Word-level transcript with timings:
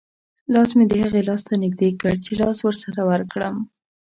لاس 0.53 0.69
مې 0.77 0.85
د 0.87 0.93
هغې 1.03 1.21
لاس 1.29 1.41
ته 1.47 1.53
نږدې 1.63 1.89
کړ 2.01 2.13
چې 2.25 2.31
لاس 2.41 2.57
ورسره 2.63 3.01
ورکړم. 3.11 3.55